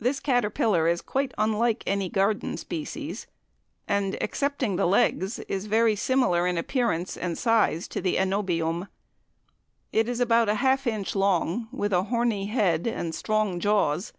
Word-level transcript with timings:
This 0.00 0.18
caterpillar 0.18 0.88
is 0.88 1.00
quite 1.00 1.32
unlike 1.38 1.84
any 1.86 2.08
garden 2.08 2.56
species, 2.56 3.28
and, 3.86 4.16
excepting 4.20 4.74
the 4.74 4.86
legs, 4.86 5.38
is 5.38 5.66
very 5.66 5.94
similar 5.94 6.48
in 6.48 6.58
appearance 6.58 7.16
and 7.16 7.38
size 7.38 7.86
to 7.86 8.00
the 8.00 8.16
Anobium. 8.16 8.88
It 9.92 10.08
is 10.08 10.18
about 10.18 10.48
half 10.48 10.84
inch 10.88 11.14
long, 11.14 11.68
with 11.70 11.92
a 11.92 12.02
horny 12.02 12.46
head 12.46 12.88
and 12.88 13.14
strong 13.14 13.60
jaws. 13.60 14.12